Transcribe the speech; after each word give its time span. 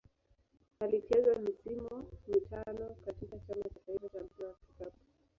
Alicheza 0.79 1.35
misimu 1.39 2.05
mitano 2.27 2.95
katika 3.05 3.39
Chama 3.39 3.63
cha 3.63 3.79
taifa 3.87 4.09
cha 4.09 4.19
mpira 4.19 4.47
wa 4.47 4.55
kikapu. 4.67 4.97